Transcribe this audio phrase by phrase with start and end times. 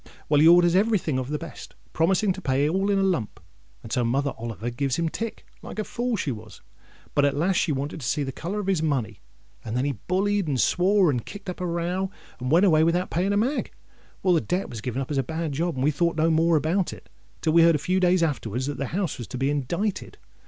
[0.29, 3.39] Well, he orders every thing of the best, promising to pay all in a lump;
[3.83, 6.63] and so Mother Oliver gives him tick, like a fool as she was.
[7.13, 9.19] But at last she wanted to see the colour of his money;
[9.63, 12.09] and then he bullied, and swore, and kicked up a row,
[12.39, 13.73] and went away without paying a mag.
[14.23, 16.55] Well, the debt was given up as a bad job, and we thought no more
[16.55, 17.07] about it,
[17.41, 20.17] till we heard a few days afterwards that the house was to be indicted.